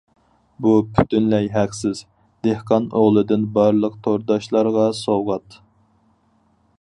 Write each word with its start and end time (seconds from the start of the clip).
بۇ 0.65 0.71
پۈتۈنلەي 0.93 1.49
ھەقسىز، 1.57 2.01
دېھقان 2.47 2.87
ئوغلىدىن 3.01 3.45
بارلىق 3.59 3.99
تورداشلارغا 4.07 4.89
سوۋغات. 5.01 5.61